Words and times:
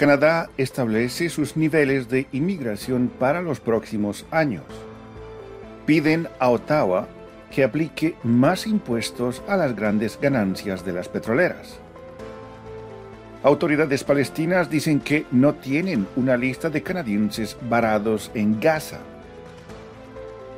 Canadá 0.00 0.48
establece 0.56 1.28
sus 1.28 1.58
niveles 1.58 2.08
de 2.08 2.26
inmigración 2.32 3.12
para 3.18 3.42
los 3.42 3.60
próximos 3.60 4.24
años. 4.30 4.64
Piden 5.84 6.26
a 6.38 6.48
Ottawa 6.48 7.06
que 7.50 7.64
aplique 7.64 8.14
más 8.22 8.66
impuestos 8.66 9.42
a 9.46 9.58
las 9.58 9.76
grandes 9.76 10.18
ganancias 10.18 10.86
de 10.86 10.94
las 10.94 11.10
petroleras. 11.10 11.78
Autoridades 13.42 14.02
palestinas 14.02 14.70
dicen 14.70 15.00
que 15.00 15.26
no 15.32 15.56
tienen 15.56 16.06
una 16.16 16.38
lista 16.38 16.70
de 16.70 16.82
canadienses 16.82 17.58
varados 17.68 18.30
en 18.32 18.58
Gaza. 18.58 19.00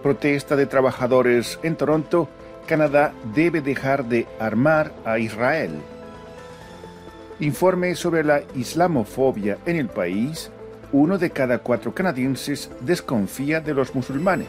Protesta 0.05 0.55
de 0.55 0.67
trabajadores 0.67 1.59
en 1.65 1.75
Toronto, 1.75 2.29
Canadá 2.69 3.13
debe 3.35 3.61
dejar 3.61 4.05
de 4.05 4.29
armar 4.39 4.93
a 5.05 5.19
Israel 5.19 5.81
informe 7.43 7.97
sobre 7.97 8.23
la 8.23 8.43
islamofobia 8.55 9.59
en 9.67 9.75
el 9.75 9.89
país, 9.89 10.53
uno 10.93 11.19
de 11.19 11.31
cada 11.31 11.59
cuatro 11.59 11.93
canadienses 11.93 12.71
desconfía 12.81 13.61
de 13.61 13.75
los 13.75 13.97
musulmanes. 13.97 14.47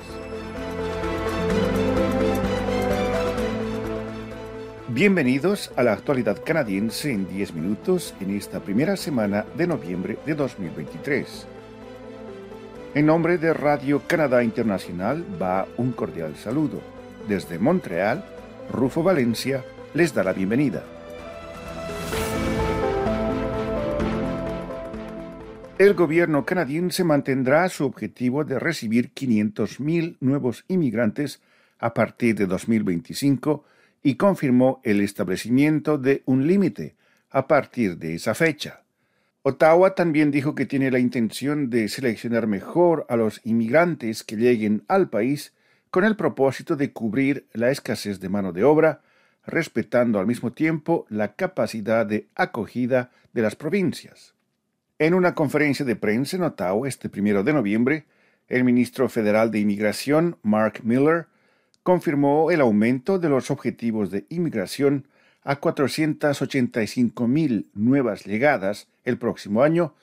Bienvenidos 4.89 5.71
a 5.75 5.81
la 5.81 5.93
actualidad 5.93 6.37
canadiense 6.45 7.11
en 7.11 7.27
10 7.27 7.55
minutos 7.55 8.13
en 8.21 8.37
esta 8.37 8.59
primera 8.59 8.95
semana 8.95 9.43
de 9.57 9.65
noviembre 9.65 10.19
de 10.27 10.35
2023. 10.35 11.47
En 12.93 13.07
nombre 13.07 13.39
de 13.39 13.55
Radio 13.55 14.03
Canadá 14.05 14.43
Internacional 14.43 15.25
va 15.41 15.65
un 15.77 15.93
cordial 15.93 16.35
saludo. 16.35 16.79
Desde 17.27 17.57
Montreal, 17.57 18.23
Rufo 18.71 19.01
Valencia 19.01 19.65
les 19.95 20.13
da 20.13 20.23
la 20.23 20.33
bienvenida. 20.33 20.83
El 25.83 25.95
gobierno 25.95 26.45
canadiense 26.45 27.03
mantendrá 27.03 27.67
su 27.67 27.83
objetivo 27.83 28.45
de 28.45 28.57
recibir 28.57 29.13
500.000 29.13 30.15
nuevos 30.21 30.63
inmigrantes 30.69 31.41
a 31.77 31.93
partir 31.93 32.35
de 32.35 32.45
2025 32.45 33.65
y 34.01 34.15
confirmó 34.15 34.79
el 34.85 35.01
establecimiento 35.01 35.97
de 35.97 36.23
un 36.25 36.47
límite 36.47 36.95
a 37.29 37.47
partir 37.49 37.97
de 37.97 38.15
esa 38.15 38.33
fecha. 38.33 38.83
Ottawa 39.41 39.93
también 39.93 40.31
dijo 40.31 40.55
que 40.55 40.65
tiene 40.65 40.89
la 40.89 40.99
intención 40.99 41.69
de 41.69 41.89
seleccionar 41.89 42.47
mejor 42.47 43.05
a 43.09 43.17
los 43.17 43.41
inmigrantes 43.43 44.23
que 44.23 44.37
lleguen 44.37 44.85
al 44.87 45.09
país 45.09 45.51
con 45.89 46.05
el 46.05 46.15
propósito 46.15 46.77
de 46.77 46.93
cubrir 46.93 47.45
la 47.51 47.71
escasez 47.71 48.21
de 48.21 48.29
mano 48.29 48.53
de 48.53 48.63
obra, 48.63 49.01
respetando 49.45 50.17
al 50.17 50.27
mismo 50.27 50.53
tiempo 50.53 51.05
la 51.09 51.33
capacidad 51.33 52.05
de 52.05 52.29
acogida 52.35 53.11
de 53.33 53.41
las 53.41 53.57
provincias. 53.57 54.33
En 54.99 55.15
una 55.15 55.33
conferencia 55.33 55.85
de 55.85 55.95
prensa 55.95 56.37
en 56.37 56.43
Ottawa 56.43 56.87
este 56.87 57.09
primero 57.09 57.43
de 57.43 57.53
noviembre, 57.53 58.05
el 58.47 58.63
ministro 58.63 59.09
federal 59.09 59.49
de 59.49 59.57
Inmigración, 59.59 60.37
Mark 60.43 60.81
Miller, 60.83 61.25
confirmó 61.81 62.51
el 62.51 62.61
aumento 62.61 63.17
de 63.17 63.29
los 63.29 63.49
objetivos 63.49 64.11
de 64.11 64.27
inmigración 64.29 65.07
a 65.43 65.59
485.000 65.59 67.65
nuevas 67.73 68.25
llegadas 68.25 68.87
el 69.03 69.17
próximo 69.17 69.63
año 69.63 69.95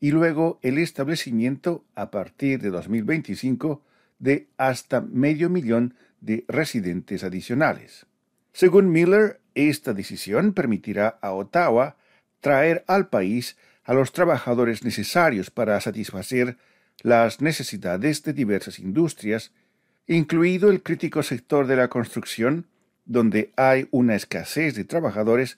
y 0.00 0.12
luego 0.12 0.60
el 0.62 0.78
establecimiento 0.78 1.84
a 1.96 2.12
partir 2.12 2.60
de 2.60 2.70
2025 2.70 3.82
de 4.20 4.46
hasta 4.56 5.00
medio 5.00 5.50
millón 5.50 5.94
de 6.20 6.44
residentes 6.46 7.24
adicionales. 7.24 8.06
Según 8.52 8.92
Miller, 8.92 9.40
esta 9.54 9.92
decisión 9.92 10.52
permitirá 10.52 11.18
a 11.20 11.32
Ottawa 11.32 11.96
traer 12.40 12.84
al 12.86 13.08
país 13.08 13.56
a 13.88 13.94
los 13.94 14.12
trabajadores 14.12 14.84
necesarios 14.84 15.50
para 15.50 15.80
satisfacer 15.80 16.58
las 17.00 17.40
necesidades 17.40 18.22
de 18.22 18.34
diversas 18.34 18.78
industrias, 18.78 19.50
incluido 20.06 20.68
el 20.68 20.82
crítico 20.82 21.22
sector 21.22 21.66
de 21.66 21.76
la 21.76 21.88
construcción, 21.88 22.66
donde 23.06 23.50
hay 23.56 23.88
una 23.90 24.14
escasez 24.14 24.74
de 24.74 24.84
trabajadores 24.84 25.56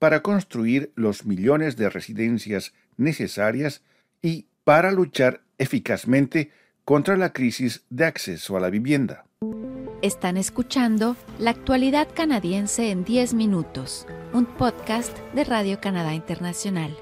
para 0.00 0.20
construir 0.20 0.90
los 0.96 1.24
millones 1.24 1.76
de 1.76 1.88
residencias 1.88 2.72
necesarias 2.96 3.82
y 4.20 4.46
para 4.64 4.90
luchar 4.90 5.42
eficazmente 5.56 6.50
contra 6.84 7.16
la 7.16 7.32
crisis 7.32 7.84
de 7.88 8.04
acceso 8.04 8.56
a 8.56 8.60
la 8.60 8.70
vivienda. 8.70 9.26
Están 10.02 10.36
escuchando 10.36 11.14
La 11.38 11.50
actualidad 11.50 12.08
canadiense 12.12 12.90
en 12.90 13.04
10 13.04 13.34
minutos, 13.34 14.08
un 14.32 14.46
podcast 14.46 15.16
de 15.34 15.44
Radio 15.44 15.80
Canadá 15.80 16.14
Internacional. 16.14 16.96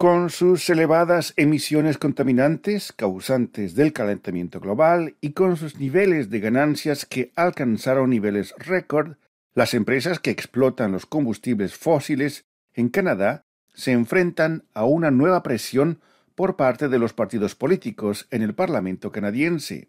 Con 0.00 0.30
sus 0.30 0.70
elevadas 0.70 1.34
emisiones 1.36 1.98
contaminantes 1.98 2.90
causantes 2.90 3.74
del 3.74 3.92
calentamiento 3.92 4.58
global 4.58 5.14
y 5.20 5.32
con 5.32 5.58
sus 5.58 5.78
niveles 5.78 6.30
de 6.30 6.40
ganancias 6.40 7.04
que 7.04 7.32
alcanzaron 7.36 8.08
niveles 8.08 8.54
récord, 8.56 9.16
las 9.52 9.74
empresas 9.74 10.18
que 10.18 10.30
explotan 10.30 10.90
los 10.90 11.04
combustibles 11.04 11.74
fósiles 11.74 12.46
en 12.72 12.88
Canadá 12.88 13.44
se 13.74 13.92
enfrentan 13.92 14.64
a 14.72 14.86
una 14.86 15.10
nueva 15.10 15.42
presión 15.42 16.00
por 16.34 16.56
parte 16.56 16.88
de 16.88 16.98
los 16.98 17.12
partidos 17.12 17.54
políticos 17.54 18.26
en 18.30 18.40
el 18.40 18.54
Parlamento 18.54 19.12
canadiense. 19.12 19.86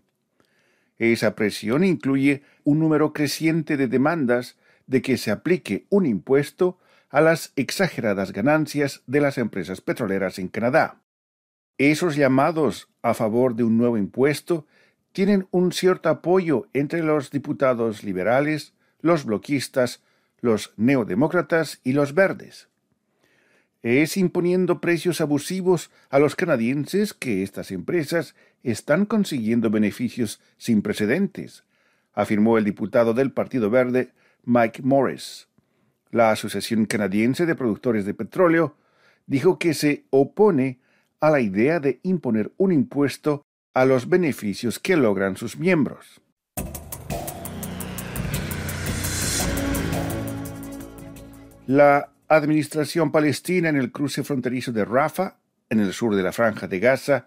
Esa 0.99 1.35
presión 1.35 1.85
incluye 1.85 2.43
un 2.65 2.79
número 2.79 3.13
creciente 3.13 3.77
de 3.77 3.87
demandas 3.87 4.57
de 4.87 5.01
que 5.01 5.15
se 5.15 5.31
aplique 5.31 5.85
un 5.87 6.05
impuesto 6.05 6.77
a 7.11 7.21
las 7.21 7.51
exageradas 7.55 8.31
ganancias 8.31 9.03
de 9.05 9.21
las 9.21 9.37
empresas 9.37 9.81
petroleras 9.81 10.39
en 10.39 10.47
Canadá. 10.47 11.01
Esos 11.77 12.15
llamados 12.15 12.89
a 13.01 13.13
favor 13.13 13.55
de 13.55 13.63
un 13.63 13.77
nuevo 13.77 13.97
impuesto 13.97 14.65
tienen 15.11 15.47
un 15.51 15.73
cierto 15.73 16.09
apoyo 16.09 16.67
entre 16.73 17.03
los 17.03 17.31
diputados 17.31 18.03
liberales, 18.03 18.73
los 19.01 19.25
bloquistas, 19.25 20.01
los 20.39 20.73
neodemócratas 20.77 21.81
y 21.83 21.93
los 21.93 22.13
verdes. 22.13 22.69
Es 23.83 24.15
imponiendo 24.15 24.79
precios 24.79 25.21
abusivos 25.21 25.91
a 26.09 26.19
los 26.19 26.35
canadienses 26.35 27.13
que 27.13 27.43
estas 27.43 27.71
empresas 27.71 28.35
están 28.63 29.05
consiguiendo 29.05 29.69
beneficios 29.69 30.39
sin 30.57 30.81
precedentes, 30.81 31.63
afirmó 32.13 32.57
el 32.57 32.63
diputado 32.63 33.13
del 33.13 33.31
Partido 33.31 33.69
Verde 33.69 34.11
Mike 34.43 34.81
Morris. 34.83 35.47
La 36.11 36.31
Asociación 36.31 36.85
Canadiense 36.85 37.45
de 37.45 37.55
Productores 37.55 38.05
de 38.05 38.13
Petróleo 38.13 38.75
dijo 39.27 39.57
que 39.57 39.73
se 39.73 40.03
opone 40.09 40.79
a 41.21 41.29
la 41.29 41.39
idea 41.39 41.79
de 41.79 42.01
imponer 42.03 42.51
un 42.57 42.73
impuesto 42.73 43.45
a 43.73 43.85
los 43.85 44.09
beneficios 44.09 44.77
que 44.77 44.97
logran 44.97 45.37
sus 45.37 45.57
miembros. 45.57 46.21
La 51.65 52.09
administración 52.27 53.13
palestina 53.13 53.69
en 53.69 53.77
el 53.77 53.93
cruce 53.93 54.23
fronterizo 54.23 54.73
de 54.73 54.83
Rafah, 54.83 55.37
en 55.69 55.79
el 55.79 55.93
sur 55.93 56.13
de 56.13 56.23
la 56.23 56.33
franja 56.33 56.67
de 56.67 56.79
Gaza, 56.81 57.25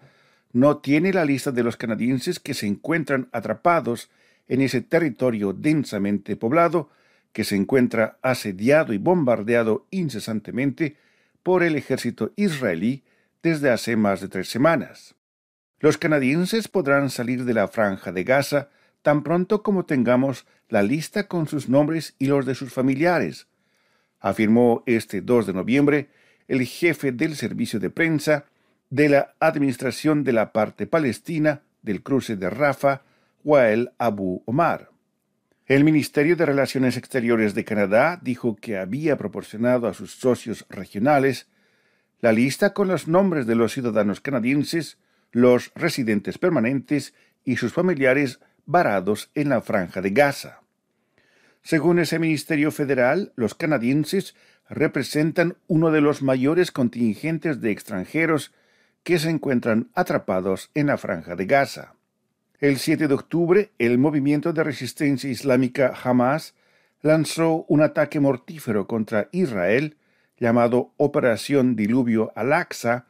no 0.53 0.77
tiene 0.77 1.11
la 1.11 1.25
lista 1.25 1.51
de 1.51 1.63
los 1.63 1.75
canadienses 1.75 2.39
que 2.39 2.53
se 2.53 2.67
encuentran 2.67 3.29
atrapados 3.31 4.11
en 4.47 4.61
ese 4.61 4.81
territorio 4.81 5.53
densamente 5.53 6.35
poblado 6.35 6.91
que 7.35 7.43
se 7.43 7.57
encuentra 7.57 8.17
asediado 8.21 8.93
y 8.93 8.97
bombardeado 8.97 9.87
incesantemente 9.91 10.95
por 11.43 11.63
el 11.63 11.75
ejército 11.75 12.31
israelí 12.37 13.03
desde 13.43 13.71
hace 13.71 13.97
más 13.97 14.21
de 14.21 14.29
tres 14.29 14.47
semanas. 14.47 15.15
Los 15.81 15.97
canadienses 15.97 16.69
podrán 16.69 17.09
salir 17.09 17.43
de 17.43 17.53
la 17.53 17.67
franja 17.67 18.13
de 18.13 18.23
Gaza 18.23 18.69
tan 19.01 19.21
pronto 19.21 19.63
como 19.63 19.83
tengamos 19.83 20.47
la 20.69 20.81
lista 20.81 21.27
con 21.27 21.45
sus 21.49 21.67
nombres 21.67 22.15
y 22.19 22.27
los 22.27 22.45
de 22.45 22.55
sus 22.55 22.71
familiares, 22.71 23.47
afirmó 24.21 24.83
este 24.85 25.19
2 25.19 25.47
de 25.47 25.53
noviembre 25.53 26.09
el 26.47 26.65
jefe 26.65 27.11
del 27.11 27.35
servicio 27.35 27.81
de 27.81 27.89
prensa 27.89 28.45
de 28.89 29.09
la 29.09 29.35
Administración 29.41 30.23
de 30.23 30.31
la 30.31 30.53
Parte 30.53 30.87
Palestina 30.87 31.63
del 31.81 32.01
cruce 32.01 32.37
de 32.37 32.49
Rafa, 32.49 33.01
Wael 33.43 33.91
Abu 33.97 34.41
Omar. 34.45 34.94
El 35.67 35.83
Ministerio 35.83 36.35
de 36.35 36.45
Relaciones 36.45 36.95
Exteriores 36.95 37.55
de 37.55 37.65
Canadá 37.65 38.19
dijo 38.21 38.55
que 38.55 38.77
había 38.77 39.17
proporcionado 39.17 39.87
a 39.87 39.95
sus 39.95 40.11
socios 40.11 40.63
regionales 40.69 41.47
la 42.21 42.31
lista 42.33 42.73
con 42.73 42.87
los 42.87 43.07
nombres 43.07 43.47
de 43.47 43.55
los 43.55 43.73
ciudadanos 43.73 44.21
canadienses, 44.21 44.99
los 45.31 45.71
residentes 45.73 46.37
permanentes 46.37 47.15
y 47.43 47.55
sus 47.55 47.73
familiares 47.73 48.39
varados 48.67 49.31
en 49.33 49.49
la 49.49 49.59
franja 49.61 50.03
de 50.03 50.11
Gaza. 50.11 50.61
Según 51.63 51.97
ese 51.97 52.19
Ministerio 52.19 52.69
Federal, 52.69 53.33
los 53.35 53.55
canadienses 53.55 54.35
representan 54.69 55.57
uno 55.65 55.89
de 55.89 56.01
los 56.01 56.21
mayores 56.21 56.69
contingentes 56.69 57.59
de 57.59 57.71
extranjeros 57.71 58.53
que 59.01 59.17
se 59.17 59.31
encuentran 59.31 59.89
atrapados 59.95 60.69
en 60.75 60.87
la 60.87 60.97
franja 60.99 61.35
de 61.35 61.47
Gaza. 61.47 61.95
El 62.61 62.77
7 62.77 63.09
de 63.09 63.13
octubre, 63.13 63.71
el 63.79 63.97
movimiento 63.97 64.53
de 64.53 64.63
resistencia 64.63 65.29
islámica 65.29 65.93
Hamas 66.01 66.53
lanzó 67.01 67.65
un 67.67 67.81
ataque 67.81 68.21
mortífero 68.21 68.87
contra 68.87 69.27
Israel 69.33 69.97
llamado 70.39 70.93
Operación 70.95 71.75
Diluvio 71.75 72.31
al-Aqsa 72.33 73.07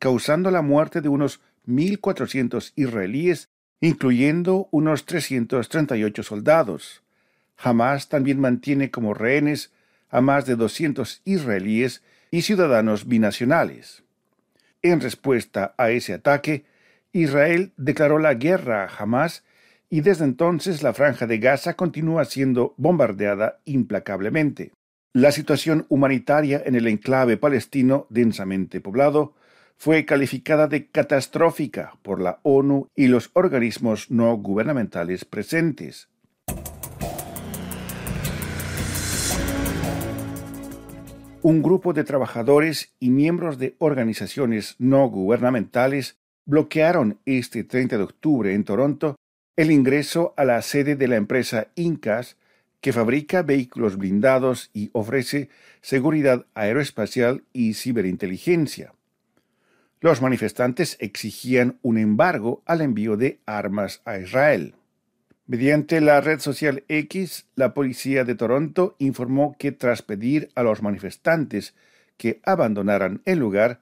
causando 0.00 0.50
la 0.50 0.62
muerte 0.62 1.00
de 1.00 1.08
unos 1.08 1.40
1.400 1.68 2.72
israelíes, 2.74 3.50
incluyendo 3.80 4.68
unos 4.72 5.06
338 5.06 6.24
soldados. 6.24 7.02
Hamas 7.56 8.08
también 8.08 8.40
mantiene 8.40 8.90
como 8.90 9.14
rehenes 9.14 9.72
a 10.10 10.20
más 10.20 10.44
de 10.44 10.56
200 10.56 11.22
israelíes 11.24 12.02
y 12.32 12.42
ciudadanos 12.42 13.06
binacionales. 13.06 14.02
En 14.82 15.00
respuesta 15.00 15.74
a 15.78 15.90
ese 15.90 16.14
ataque, 16.14 16.64
Israel 17.12 17.72
declaró 17.76 18.18
la 18.18 18.34
guerra 18.34 18.84
a 18.84 18.88
Hamas 18.96 19.44
y 19.88 20.02
desde 20.02 20.24
entonces 20.24 20.82
la 20.82 20.92
franja 20.92 21.26
de 21.26 21.38
Gaza 21.38 21.74
continúa 21.74 22.24
siendo 22.26 22.74
bombardeada 22.76 23.60
implacablemente. 23.64 24.72
La 25.14 25.32
situación 25.32 25.86
humanitaria 25.88 26.62
en 26.64 26.74
el 26.74 26.86
enclave 26.86 27.38
palestino 27.38 28.06
densamente 28.10 28.80
poblado 28.80 29.34
fue 29.78 30.04
calificada 30.04 30.66
de 30.66 30.88
catastrófica 30.88 31.94
por 32.02 32.20
la 32.20 32.40
ONU 32.42 32.88
y 32.94 33.06
los 33.06 33.30
organismos 33.32 34.10
no 34.10 34.36
gubernamentales 34.36 35.24
presentes. 35.24 36.08
Un 41.40 41.62
grupo 41.62 41.94
de 41.94 42.04
trabajadores 42.04 42.92
y 43.00 43.08
miembros 43.08 43.58
de 43.58 43.76
organizaciones 43.78 44.74
no 44.78 45.08
gubernamentales 45.08 46.18
bloquearon 46.48 47.18
este 47.26 47.62
30 47.62 47.98
de 47.98 48.02
octubre 48.02 48.54
en 48.54 48.64
Toronto 48.64 49.16
el 49.56 49.70
ingreso 49.70 50.32
a 50.38 50.44
la 50.44 50.62
sede 50.62 50.96
de 50.96 51.06
la 51.06 51.16
empresa 51.16 51.68
Incas, 51.74 52.36
que 52.80 52.94
fabrica 52.94 53.42
vehículos 53.42 53.98
blindados 53.98 54.70
y 54.72 54.88
ofrece 54.94 55.50
seguridad 55.82 56.46
aeroespacial 56.54 57.44
y 57.52 57.74
ciberinteligencia. 57.74 58.94
Los 60.00 60.22
manifestantes 60.22 60.96
exigían 61.00 61.78
un 61.82 61.98
embargo 61.98 62.62
al 62.64 62.80
envío 62.80 63.18
de 63.18 63.40
armas 63.44 64.00
a 64.06 64.18
Israel. 64.18 64.74
Mediante 65.46 66.00
la 66.00 66.20
red 66.22 66.40
social 66.40 66.82
X, 66.88 67.46
la 67.56 67.74
policía 67.74 68.24
de 68.24 68.36
Toronto 68.36 68.96
informó 68.98 69.54
que 69.58 69.72
tras 69.72 70.00
pedir 70.00 70.48
a 70.54 70.62
los 70.62 70.82
manifestantes 70.82 71.74
que 72.16 72.40
abandonaran 72.44 73.20
el 73.26 73.38
lugar, 73.38 73.80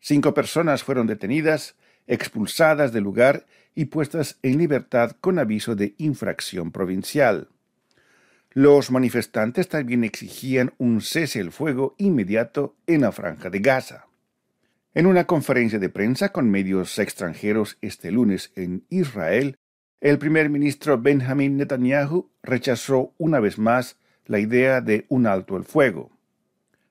cinco 0.00 0.34
personas 0.34 0.82
fueron 0.82 1.06
detenidas, 1.06 1.76
expulsadas 2.10 2.92
del 2.92 3.04
lugar 3.04 3.46
y 3.74 3.86
puestas 3.86 4.38
en 4.42 4.58
libertad 4.58 5.12
con 5.20 5.38
aviso 5.38 5.76
de 5.76 5.94
infracción 5.96 6.72
provincial. 6.72 7.48
Los 8.50 8.90
manifestantes 8.90 9.68
también 9.68 10.02
exigían 10.02 10.74
un 10.76 11.02
cese 11.02 11.38
el 11.38 11.52
fuego 11.52 11.94
inmediato 11.98 12.74
en 12.88 13.02
la 13.02 13.12
franja 13.12 13.48
de 13.48 13.60
Gaza. 13.60 14.06
En 14.92 15.06
una 15.06 15.28
conferencia 15.28 15.78
de 15.78 15.88
prensa 15.88 16.30
con 16.30 16.50
medios 16.50 16.98
extranjeros 16.98 17.78
este 17.80 18.10
lunes 18.10 18.50
en 18.56 18.84
Israel, 18.90 19.56
el 20.00 20.18
primer 20.18 20.50
ministro 20.50 21.00
Benjamin 21.00 21.56
Netanyahu 21.56 22.28
rechazó 22.42 23.14
una 23.18 23.38
vez 23.38 23.56
más 23.56 23.98
la 24.26 24.40
idea 24.40 24.80
de 24.80 25.06
un 25.08 25.28
alto 25.28 25.56
el 25.56 25.62
fuego. 25.62 26.10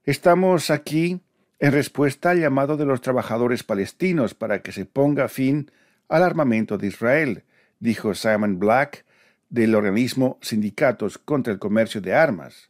Estamos 0.06 0.70
aquí 0.70 1.20
en 1.60 1.74
respuesta 1.74 2.32
al 2.32 2.40
llamado 2.40 2.78
de 2.78 2.86
los 2.86 3.02
trabajadores 3.02 3.64
palestinos 3.64 4.34
para 4.34 4.62
que 4.62 4.72
se 4.72 4.86
ponga 4.86 5.28
fin 5.28 5.72
al 6.08 6.24
armamento 6.24 6.78
de 6.78 6.88
Israel, 6.88 7.44
dijo 7.80 8.16
Simon 8.16 8.60
Black 8.60 9.06
del 9.50 9.76
organismo 9.76 10.38
Sindicatos 10.42 11.18
contra 11.18 11.52
el 11.52 11.60
Comercio 11.60 12.02
de 12.02 12.14
Armas. 12.14 12.70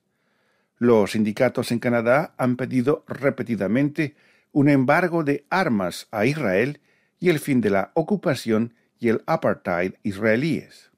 Los 0.78 1.12
sindicatos 1.12 1.72
en 1.72 1.80
Canadá 1.80 2.34
han 2.38 2.56
pedido 2.56 3.04
repetidamente 3.08 4.16
un 4.52 4.70
embargo 4.70 5.24
de 5.24 5.46
armas 5.50 6.08
a 6.12 6.26
Israel 6.26 6.80
y 7.20 7.30
el 7.30 7.40
fin 7.40 7.62
de 7.62 7.70
la 7.70 7.92
ocupación 7.94 8.74
y 8.98 9.10
el 9.10 9.22
apartheid 9.28 9.94
israelíes. 10.04 10.90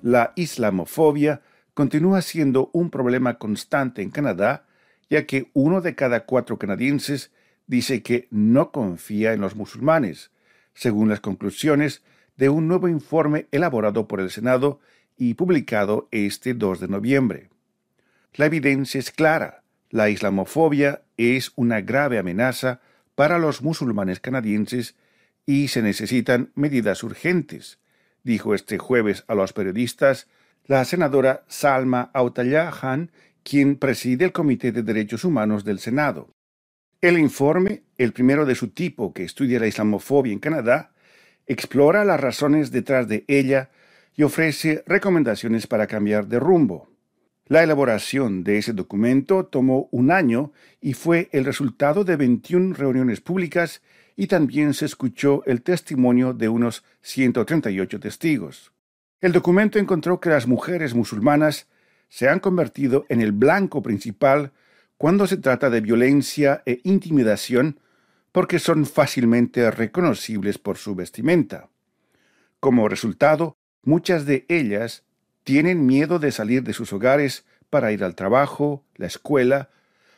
La 0.00 0.32
islamofobia 0.34 1.42
continúa 1.74 2.22
siendo 2.22 2.70
un 2.72 2.90
problema 2.90 3.38
constante 3.38 4.02
en 4.02 4.10
Canadá, 4.10 4.66
ya 5.08 5.26
que 5.26 5.50
uno 5.52 5.80
de 5.80 5.94
cada 5.94 6.24
cuatro 6.24 6.58
canadienses 6.58 7.32
dice 7.66 8.02
que 8.02 8.28
no 8.30 8.72
confía 8.72 9.32
en 9.32 9.40
los 9.40 9.56
musulmanes, 9.56 10.30
según 10.74 11.08
las 11.08 11.20
conclusiones 11.20 12.02
de 12.36 12.48
un 12.48 12.68
nuevo 12.68 12.88
informe 12.88 13.46
elaborado 13.50 14.08
por 14.08 14.20
el 14.20 14.30
Senado 14.30 14.80
y 15.16 15.34
publicado 15.34 16.08
este 16.10 16.54
2 16.54 16.80
de 16.80 16.88
noviembre. 16.88 17.50
La 18.34 18.46
evidencia 18.46 18.98
es 18.98 19.10
clara. 19.10 19.62
La 19.90 20.08
islamofobia 20.08 21.02
es 21.18 21.52
una 21.54 21.82
grave 21.82 22.18
amenaza 22.18 22.80
para 23.14 23.38
los 23.38 23.60
musulmanes 23.60 24.20
canadienses 24.20 24.96
y 25.44 25.68
se 25.68 25.82
necesitan 25.82 26.50
medidas 26.54 27.02
urgentes, 27.02 27.78
dijo 28.24 28.54
este 28.54 28.78
jueves 28.78 29.24
a 29.28 29.34
los 29.34 29.52
periodistas 29.52 30.28
la 30.66 30.84
senadora 30.84 31.44
Salma 31.48 32.10
Autayahan, 32.14 33.10
quien 33.42 33.76
preside 33.76 34.26
el 34.26 34.32
Comité 34.32 34.70
de 34.70 34.82
Derechos 34.82 35.24
Humanos 35.24 35.64
del 35.64 35.78
Senado. 35.78 36.30
El 37.00 37.18
informe, 37.18 37.82
el 37.98 38.12
primero 38.12 38.46
de 38.46 38.54
su 38.54 38.68
tipo 38.68 39.12
que 39.12 39.24
estudia 39.24 39.58
la 39.58 39.66
islamofobia 39.66 40.32
en 40.32 40.38
Canadá, 40.38 40.92
explora 41.46 42.04
las 42.04 42.20
razones 42.20 42.70
detrás 42.70 43.08
de 43.08 43.24
ella 43.26 43.70
y 44.14 44.22
ofrece 44.22 44.84
recomendaciones 44.86 45.66
para 45.66 45.88
cambiar 45.88 46.28
de 46.28 46.38
rumbo. 46.38 46.90
La 47.46 47.64
elaboración 47.64 48.44
de 48.44 48.58
ese 48.58 48.72
documento 48.72 49.46
tomó 49.46 49.88
un 49.90 50.12
año 50.12 50.52
y 50.80 50.94
fue 50.94 51.28
el 51.32 51.44
resultado 51.44 52.04
de 52.04 52.16
21 52.16 52.74
reuniones 52.74 53.20
públicas 53.20 53.82
y 54.14 54.28
también 54.28 54.74
se 54.74 54.84
escuchó 54.84 55.42
el 55.44 55.62
testimonio 55.62 56.34
de 56.34 56.48
unos 56.48 56.84
138 57.00 57.98
testigos. 57.98 58.72
El 59.22 59.30
documento 59.30 59.78
encontró 59.78 60.20
que 60.20 60.30
las 60.30 60.48
mujeres 60.48 60.94
musulmanas 60.94 61.68
se 62.08 62.28
han 62.28 62.40
convertido 62.40 63.06
en 63.08 63.22
el 63.22 63.30
blanco 63.30 63.80
principal 63.80 64.50
cuando 64.98 65.28
se 65.28 65.36
trata 65.36 65.70
de 65.70 65.80
violencia 65.80 66.64
e 66.66 66.80
intimidación 66.82 67.78
porque 68.32 68.58
son 68.58 68.84
fácilmente 68.84 69.70
reconocibles 69.70 70.58
por 70.58 70.76
su 70.76 70.96
vestimenta. 70.96 71.68
Como 72.58 72.88
resultado, 72.88 73.56
muchas 73.84 74.26
de 74.26 74.44
ellas 74.48 75.04
tienen 75.44 75.86
miedo 75.86 76.18
de 76.18 76.32
salir 76.32 76.64
de 76.64 76.72
sus 76.72 76.92
hogares 76.92 77.44
para 77.70 77.92
ir 77.92 78.02
al 78.02 78.16
trabajo, 78.16 78.84
la 78.96 79.06
escuela 79.06 79.70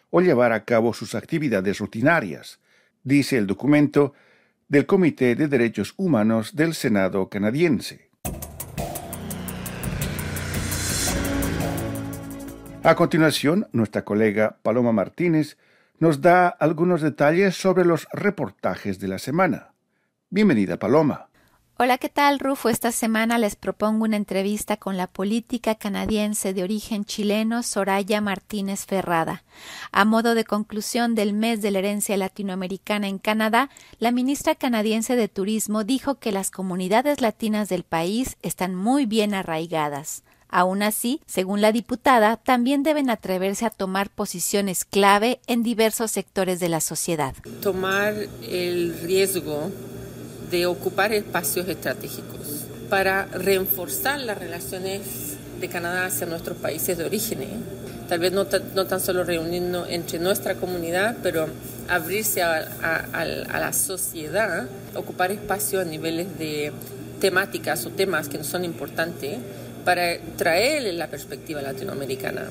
o 0.08 0.22
llevar 0.22 0.52
a 0.52 0.64
cabo 0.64 0.94
sus 0.94 1.14
actividades 1.14 1.78
rutinarias, 1.78 2.58
dice 3.02 3.36
el 3.36 3.46
documento 3.46 4.14
del 4.68 4.86
Comité 4.86 5.34
de 5.34 5.46
Derechos 5.46 5.92
Humanos 5.98 6.56
del 6.56 6.72
Senado 6.72 7.28
canadiense. 7.28 8.13
A 12.86 12.96
continuación, 12.96 13.66
nuestra 13.72 14.04
colega 14.04 14.58
Paloma 14.62 14.92
Martínez 14.92 15.56
nos 16.00 16.20
da 16.20 16.48
algunos 16.48 17.00
detalles 17.00 17.56
sobre 17.56 17.86
los 17.86 18.06
reportajes 18.12 18.98
de 18.98 19.08
la 19.08 19.18
semana. 19.18 19.72
Bienvenida, 20.28 20.78
Paloma. 20.78 21.28
Hola, 21.78 21.96
¿qué 21.96 22.10
tal, 22.10 22.40
Rufo? 22.40 22.68
Esta 22.68 22.92
semana 22.92 23.38
les 23.38 23.56
propongo 23.56 24.04
una 24.04 24.18
entrevista 24.18 24.76
con 24.76 24.98
la 24.98 25.06
política 25.06 25.76
canadiense 25.76 26.52
de 26.52 26.62
origen 26.62 27.06
chileno 27.06 27.62
Soraya 27.62 28.20
Martínez 28.20 28.84
Ferrada. 28.84 29.44
A 29.90 30.04
modo 30.04 30.34
de 30.34 30.44
conclusión 30.44 31.14
del 31.14 31.32
mes 31.32 31.62
de 31.62 31.70
la 31.70 31.78
herencia 31.78 32.18
latinoamericana 32.18 33.08
en 33.08 33.18
Canadá, 33.18 33.70
la 33.98 34.12
ministra 34.12 34.56
canadiense 34.56 35.16
de 35.16 35.28
Turismo 35.28 35.84
dijo 35.84 36.16
que 36.16 36.32
las 36.32 36.50
comunidades 36.50 37.22
latinas 37.22 37.70
del 37.70 37.84
país 37.84 38.36
están 38.42 38.74
muy 38.74 39.06
bien 39.06 39.32
arraigadas. 39.32 40.22
Aún 40.56 40.84
así, 40.84 41.20
según 41.26 41.60
la 41.60 41.72
diputada, 41.72 42.36
también 42.36 42.84
deben 42.84 43.10
atreverse 43.10 43.66
a 43.66 43.70
tomar 43.70 44.08
posiciones 44.08 44.84
clave 44.84 45.40
en 45.48 45.64
diversos 45.64 46.12
sectores 46.12 46.60
de 46.60 46.68
la 46.68 46.80
sociedad. 46.80 47.34
Tomar 47.60 48.14
el 48.48 48.96
riesgo 49.02 49.72
de 50.52 50.66
ocupar 50.66 51.12
espacios 51.12 51.66
estratégicos 51.68 52.66
para 52.88 53.26
reforzar 53.26 54.20
las 54.20 54.38
relaciones 54.38 55.36
de 55.60 55.68
Canadá 55.68 56.06
hacia 56.06 56.28
nuestros 56.28 56.56
países 56.58 56.98
de 56.98 57.04
origen. 57.04 57.42
¿eh? 57.42 57.48
Tal 58.08 58.20
vez 58.20 58.30
no, 58.30 58.46
tan 58.46 59.00
solo 59.00 59.24
reunirnos 59.24 59.88
entre 59.90 60.20
nuestra 60.20 60.54
comunidad, 60.54 61.16
pero 61.20 61.48
abrirse 61.88 62.44
a, 62.44 62.68
la 63.58 63.72
sociedad, 63.72 64.68
ocupar 64.94 65.32
espacios 65.32 65.82
a 65.82 65.84
niveles 65.84 66.38
de 66.38 66.72
temáticas 67.20 67.84
o 67.86 67.90
temas 67.90 68.28
que 68.28 68.44
son 68.44 68.64
importantes 68.64 69.38
para 69.84 70.18
traer 70.36 70.94
la 70.94 71.08
perspectiva 71.08 71.62
latinoamericana. 71.62 72.50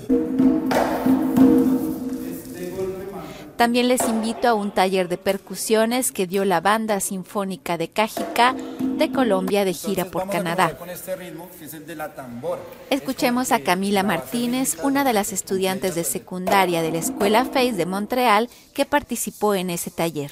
También 3.57 3.87
les 3.87 4.01
invito 4.09 4.47
a 4.47 4.55
un 4.55 4.71
taller 4.71 5.07
de 5.07 5.17
percusiones 5.17 6.11
que 6.11 6.27
dio 6.27 6.43
la 6.43 6.59
Banda 6.59 6.99
Sinfónica 6.99 7.77
de 7.77 7.87
Cajica 7.87 8.55
de 8.97 9.11
Colombia 9.11 9.63
de 9.63 9.73
gira 9.73 10.05
por 10.05 10.29
Canadá. 10.29 10.75
Este 10.89 11.15
Escuchemos 12.89 13.51
a 13.51 13.59
Camila 13.59 14.03
Martínez, 14.03 14.77
una 14.83 15.03
de 15.03 15.13
las 15.13 15.31
estudiantes 15.31 15.95
de 15.95 16.03
secundaria 16.03 16.81
de 16.81 16.91
la 16.91 16.97
Escuela 16.97 17.45
FACE 17.45 17.73
de 17.73 17.85
Montreal 17.85 18.49
que 18.73 18.85
participó 18.85 19.55
en 19.55 19.69
ese 19.69 19.91
taller. 19.91 20.31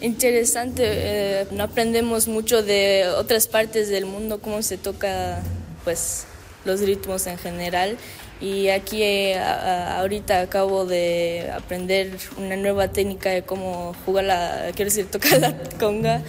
Interesante, 0.00 0.82
eh, 0.84 1.46
no 1.50 1.64
aprendemos 1.64 2.28
mucho 2.28 2.62
de 2.62 3.08
otras 3.16 3.46
partes 3.46 3.88
del 3.88 4.06
mundo, 4.06 4.40
cómo 4.40 4.62
se 4.62 4.78
toca 4.78 5.42
pues 5.88 6.26
los 6.66 6.82
ritmos 6.82 7.26
en 7.26 7.38
general 7.38 7.96
y 8.42 8.68
aquí 8.68 9.02
eh, 9.02 9.38
ahorita 9.38 10.42
acabo 10.42 10.84
de 10.84 11.50
aprender 11.56 12.18
una 12.36 12.56
nueva 12.56 12.88
técnica 12.88 13.30
de 13.30 13.42
cómo 13.42 13.94
jugar 14.04 14.26
la, 14.26 14.66
quiero 14.74 14.90
decir, 14.90 15.10
tocar 15.10 15.40
la 15.40 15.56
conga 15.80 16.20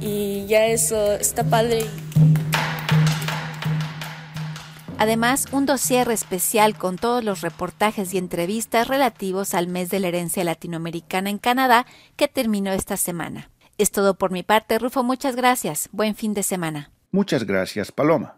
y 0.00 0.46
ya 0.46 0.66
eso 0.66 1.12
está 1.12 1.44
padre. 1.44 1.86
Además, 4.98 5.46
un 5.52 5.64
dossier 5.64 6.10
especial 6.10 6.76
con 6.76 6.96
todos 6.96 7.22
los 7.22 7.42
reportajes 7.42 8.12
y 8.12 8.18
entrevistas 8.18 8.88
relativos 8.88 9.54
al 9.54 9.68
mes 9.68 9.90
de 9.90 10.00
la 10.00 10.08
herencia 10.08 10.42
latinoamericana 10.42 11.30
en 11.30 11.38
Canadá 11.38 11.86
que 12.16 12.26
terminó 12.26 12.72
esta 12.72 12.96
semana. 12.96 13.48
Es 13.78 13.92
todo 13.92 14.14
por 14.14 14.32
mi 14.32 14.42
parte, 14.42 14.76
Rufo. 14.76 15.04
Muchas 15.04 15.36
gracias. 15.36 15.88
Buen 15.92 16.16
fin 16.16 16.34
de 16.34 16.42
semana. 16.42 16.90
Muchas 17.12 17.44
gracias, 17.44 17.92
Paloma. 17.92 18.37